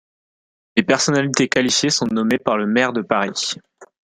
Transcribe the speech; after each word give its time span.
Les 0.75 0.81
personnalités 0.81 1.47
qualifiées 1.47 1.91
sont 1.91 2.07
nommées 2.07 2.39
par 2.39 2.57
le 2.57 2.65
maire 2.65 2.91
de 2.91 3.03
Paris. 3.03 3.53